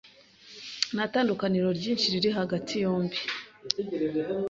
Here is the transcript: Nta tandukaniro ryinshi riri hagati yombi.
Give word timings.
Nta 0.93 1.03
tandukaniro 1.13 1.67
ryinshi 1.79 2.07
riri 2.13 2.29
hagati 2.39 2.73
yombi. 2.83 3.17